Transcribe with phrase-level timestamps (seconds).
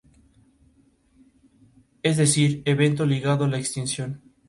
[2.01, 4.23] Es decir, evento ligado a la extinción.